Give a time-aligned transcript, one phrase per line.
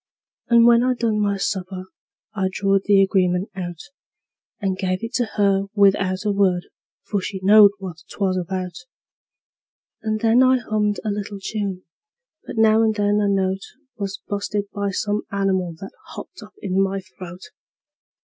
[0.47, 1.83] And when I'd done my supper
[2.33, 3.77] I drawed the agreement out,
[4.59, 6.69] And give it to her without a word,
[7.03, 8.73] for she knowed what 'twas about;
[10.01, 11.83] And then I hummed a little tune,
[12.45, 13.61] but now and then a note
[13.95, 17.51] Was bu'sted by some animal that hopped up in my throat.